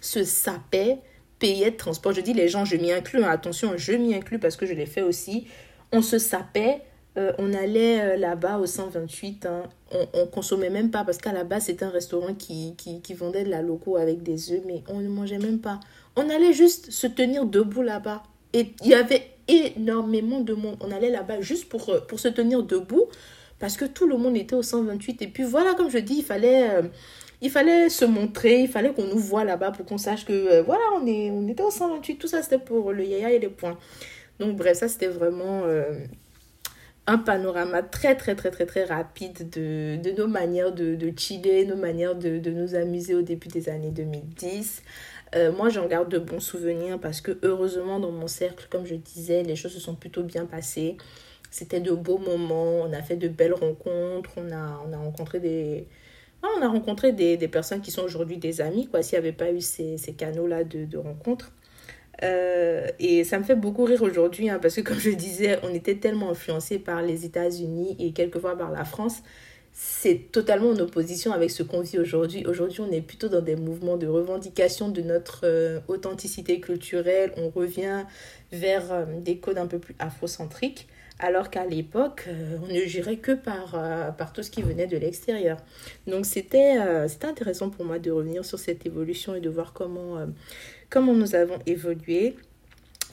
se 0.00 0.24
sapaient, 0.24 0.98
payaient 1.38 1.70
de 1.70 1.76
transport. 1.76 2.12
Je 2.12 2.20
dis 2.20 2.34
les 2.34 2.48
gens, 2.48 2.64
je 2.66 2.76
m'y 2.76 2.92
inclus. 2.92 3.24
Hein. 3.24 3.30
Attention, 3.30 3.72
je 3.76 3.92
m'y 3.92 4.14
inclus 4.14 4.38
parce 4.38 4.56
que 4.56 4.66
je 4.66 4.74
l'ai 4.74 4.86
fait 4.86 5.02
aussi. 5.02 5.46
On 5.90 6.02
se 6.02 6.18
sapait. 6.18 6.82
Euh, 7.16 7.32
on 7.38 7.54
allait 7.54 8.00
euh, 8.00 8.16
là-bas 8.16 8.58
au 8.58 8.66
128. 8.66 9.46
Hein. 9.46 9.62
On, 9.90 10.20
ne 10.20 10.24
consommait 10.26 10.70
même 10.70 10.90
pas 10.90 11.04
parce 11.04 11.16
qu'à 11.16 11.32
la 11.32 11.44
base, 11.44 11.64
c'était 11.64 11.86
un 11.86 11.90
restaurant 11.90 12.34
qui, 12.34 12.74
qui, 12.76 13.00
qui 13.00 13.14
vendait 13.14 13.44
de 13.44 13.50
la 13.50 13.62
loco 13.62 13.96
avec 13.96 14.22
des 14.22 14.52
œufs. 14.52 14.62
Mais 14.66 14.82
on 14.88 15.00
ne 15.00 15.08
mangeait 15.08 15.38
même 15.38 15.60
pas. 15.60 15.80
On 16.14 16.28
allait 16.28 16.52
juste 16.52 16.90
se 16.90 17.06
tenir 17.06 17.46
debout 17.46 17.82
là-bas. 17.82 18.22
Et 18.52 18.74
il 18.82 18.90
y 18.90 18.94
avait 18.94 19.30
énormément 19.48 20.40
de 20.40 20.52
monde. 20.52 20.76
On 20.80 20.90
allait 20.90 21.10
là-bas 21.10 21.40
juste 21.40 21.70
pour, 21.70 21.88
euh, 21.88 22.00
pour 22.00 22.20
se 22.20 22.28
tenir 22.28 22.62
debout 22.62 23.06
parce 23.58 23.76
que 23.76 23.84
tout 23.84 24.06
le 24.06 24.16
monde 24.16 24.36
était 24.36 24.54
au 24.54 24.62
128. 24.62 25.22
Et 25.22 25.28
puis 25.28 25.42
voilà, 25.44 25.74
comme 25.74 25.90
je 25.90 25.98
dis, 25.98 26.16
il 26.18 26.24
fallait, 26.24 26.70
euh, 26.70 26.82
il 27.40 27.50
fallait 27.50 27.88
se 27.88 28.04
montrer, 28.04 28.60
il 28.60 28.68
fallait 28.68 28.92
qu'on 28.92 29.06
nous 29.06 29.18
voit 29.18 29.44
là-bas 29.44 29.72
pour 29.72 29.86
qu'on 29.86 29.98
sache 29.98 30.24
que 30.24 30.32
euh, 30.32 30.62
voilà, 30.62 30.82
on, 31.00 31.06
est, 31.06 31.30
on 31.30 31.46
était 31.48 31.62
au 31.62 31.70
128. 31.70 32.16
Tout 32.16 32.28
ça, 32.28 32.42
c'était 32.42 32.58
pour 32.58 32.92
le 32.92 33.04
yaya 33.04 33.30
et 33.30 33.38
les 33.38 33.48
points. 33.48 33.78
Donc 34.38 34.56
bref, 34.56 34.78
ça, 34.78 34.88
c'était 34.88 35.08
vraiment 35.08 35.64
un 37.08 37.16
panorama 37.16 37.82
très, 37.82 38.14
très, 38.16 38.34
très, 38.34 38.50
très, 38.50 38.66
très 38.66 38.84
rapide 38.84 39.48
de, 39.48 39.98
nos 40.16 40.28
manières 40.28 40.72
de, 40.72 40.94
de 40.94 41.10
chiller, 41.18 41.64
nos 41.64 41.74
manières 41.74 42.14
de, 42.14 42.38
nous 42.50 42.74
amuser 42.74 43.14
au 43.14 43.22
début 43.22 43.48
des 43.48 43.70
années 43.70 43.90
2010. 43.90 44.82
Euh, 45.34 45.50
moi, 45.50 45.70
j'en 45.70 45.86
garde 45.86 46.10
de 46.10 46.18
bons 46.18 46.40
souvenirs 46.40 46.98
parce 47.00 47.22
que 47.22 47.38
heureusement, 47.42 47.98
dans 47.98 48.12
mon 48.12 48.26
cercle, 48.26 48.66
comme 48.70 48.84
je 48.84 48.94
disais, 48.94 49.42
les 49.42 49.56
choses 49.56 49.72
se 49.72 49.80
sont 49.80 49.94
plutôt 49.94 50.22
bien 50.22 50.44
passées. 50.44 50.98
C'était 51.50 51.80
de 51.80 51.92
beaux 51.92 52.18
moments, 52.18 52.80
on 52.82 52.92
a 52.92 53.02
fait 53.02 53.16
de 53.16 53.28
belles 53.28 53.54
rencontres, 53.54 54.30
on 54.36 54.50
a, 54.52 54.82
on 54.86 54.92
a 54.92 54.98
rencontré 54.98 55.40
des... 55.40 55.86
on 56.42 56.62
a 56.62 56.68
rencontré 56.68 57.12
des, 57.12 57.36
des 57.36 57.48
personnes 57.48 57.80
qui 57.80 57.90
sont 57.90 58.02
aujourd'hui 58.02 58.36
des 58.36 58.60
amis, 58.60 58.88
quoi, 58.88 59.02
s'il 59.02 59.18
n'y 59.18 59.26
avait 59.26 59.36
pas 59.36 59.50
eu 59.50 59.60
ces, 59.60 59.96
ces 59.98 60.12
canaux-là 60.12 60.64
de, 60.64 60.84
de 60.84 60.98
rencontres. 60.98 61.52
Euh, 62.24 62.88
et 62.98 63.22
ça 63.24 63.38
me 63.38 63.44
fait 63.44 63.54
beaucoup 63.54 63.84
rire 63.84 64.02
aujourd'hui, 64.02 64.50
hein, 64.50 64.58
parce 64.60 64.74
que 64.74 64.80
comme 64.88 64.98
je 64.98 65.10
disais, 65.10 65.58
on 65.62 65.74
était 65.74 65.96
tellement 65.96 66.30
influencé 66.30 66.78
par 66.78 67.02
les 67.02 67.24
États-Unis 67.24 67.96
et 67.98 68.12
quelquefois 68.12 68.56
par 68.56 68.70
la 68.70 68.84
France 68.84 69.22
c'est 69.80 70.32
totalement 70.32 70.70
en 70.70 70.78
opposition 70.80 71.30
avec 71.30 71.52
ce 71.52 71.62
qu'on 71.62 71.82
vit 71.82 72.00
aujourd'hui. 72.00 72.44
Aujourd'hui, 72.46 72.80
on 72.80 72.90
est 72.90 73.00
plutôt 73.00 73.28
dans 73.28 73.40
des 73.40 73.54
mouvements 73.54 73.96
de 73.96 74.08
revendication 74.08 74.88
de 74.88 75.02
notre 75.02 75.42
euh, 75.44 75.78
authenticité 75.86 76.58
culturelle. 76.58 77.32
On 77.36 77.48
revient 77.48 78.04
vers 78.50 78.92
euh, 78.92 79.04
des 79.20 79.36
codes 79.36 79.56
un 79.56 79.68
peu 79.68 79.78
plus 79.78 79.94
afrocentriques, 80.00 80.88
alors 81.18 81.50
qu'à 81.50 81.66
l'époque, 81.66 82.24
euh, 82.28 82.58
on 82.62 82.72
ne 82.72 82.86
gérait 82.86 83.16
que 83.16 83.32
par, 83.32 83.76
par 84.16 84.32
tout 84.32 84.42
ce 84.42 84.50
qui 84.50 84.62
venait 84.62 84.86
de 84.86 84.96
l'extérieur. 84.96 85.58
Donc, 86.06 86.26
c'était 86.26 86.76
intéressant 87.22 87.70
pour 87.70 87.84
moi 87.84 87.98
de 87.98 88.10
revenir 88.10 88.44
sur 88.44 88.58
cette 88.58 88.86
évolution 88.86 89.34
et 89.34 89.40
de 89.40 89.50
voir 89.50 89.72
comment, 89.72 90.18
comment 90.90 91.14
nous 91.14 91.34
avons 91.34 91.58
évolué. 91.66 92.36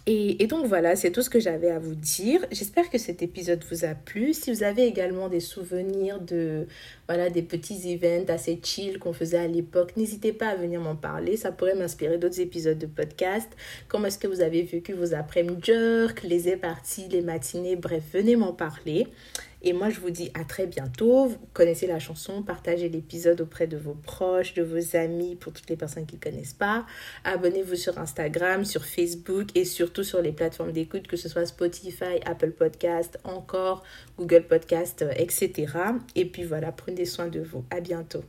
Et, 0.08 0.46
donc 0.46 0.68
voilà, 0.68 0.96
c'est 0.96 1.10
tout 1.10 1.24
ce 1.24 1.32
que 1.32 1.40
j'avais 1.40 1.72
à 1.72 1.80
vous 1.80 1.96
dire. 1.96 2.46
J'espère 2.52 2.92
que 2.92 3.00
cet 3.00 3.24
épisode 3.24 3.64
vous 3.72 3.86
a 3.86 3.96
plu. 3.96 4.34
Si 4.34 4.54
vous 4.54 4.62
avez 4.62 4.86
également 4.86 5.30
des 5.30 5.40
souvenirs 5.40 6.20
de 6.20 6.68
voilà 7.08 7.32
des 7.32 7.42
petits 7.42 7.92
events 7.92 8.30
assez 8.30 8.60
chill 8.62 9.00
qu'on 9.00 9.14
faisait 9.14 9.40
à 9.40 9.48
l'époque, 9.48 9.98
n'hésitez 9.98 10.32
pas 10.32 10.50
à 10.50 10.56
venir 10.56 10.80
m'en 10.80 10.96
parler. 10.96 11.38
Ça 11.38 11.52
pourrait 11.52 11.74
m'inspirer 11.74 12.20
d'autres 12.20 12.40
épisodes 12.40 12.78
de 12.78 12.86
podcast. 12.86 13.50
Comment 13.88 14.06
est-ce 14.06 14.20
que 14.20 14.28
vous 14.28 14.42
avez 14.42 14.62
vécu 14.62 14.94
vos 14.94 15.16
après-midi 15.16 15.62
jerk, 15.64 16.22
les 16.22 16.50
éparties, 16.50 17.08
les 17.10 17.22
matinées, 17.22 17.76
bref, 17.76 18.04
venez 18.14 18.36
m'en 18.36 18.54
parler. 18.54 19.08
Et 19.68 19.74
moi, 19.74 19.90
je 19.90 20.00
vous 20.00 20.12
dis 20.12 20.30
à 20.36 20.44
très 20.44 20.68
bientôt. 20.68 21.26
Vous 21.26 21.40
connaissez 21.54 21.88
la 21.88 21.98
chanson, 21.98 22.44
partagez 22.44 22.88
l'épisode 22.88 23.42
auprès 23.42 23.66
de 23.66 23.78
vos 23.78 23.96
proches, 23.96 24.54
de 24.54 24.62
vos 24.62 24.96
amis, 24.96 25.36
pour 25.36 25.54
toutes 25.54 25.70
les 25.72 25.76
personnes 25.76 26.06
qui 26.06 26.18
ne 26.18 26.22
connaissent 26.22 26.54
pas. 26.54 26.86
Abonnez-vous 27.24 27.76
sur 27.76 27.98
Instagram, 27.98 28.64
sur 28.64 28.86
Facebook 28.86 29.48
et 29.56 29.66
surtout 29.66 30.04
sur 30.04 30.22
les 30.22 30.32
plateformes 30.32 30.72
d'écoute, 30.72 31.08
que 31.08 31.18
ce 31.18 31.28
soit 31.28 31.48
Spotify, 31.48 32.20
Apple 32.26 32.52
Podcast, 32.52 33.18
encore 33.24 33.84
Google 34.20 34.44
Podcast, 34.44 35.04
etc. 35.18 35.74
Et 36.14 36.26
puis 36.26 36.44
voilà, 36.44 36.72
prenez 36.72 37.06
soin 37.06 37.28
de 37.28 37.40
vous. 37.40 37.66
À 37.72 37.80
bientôt. 37.80 38.24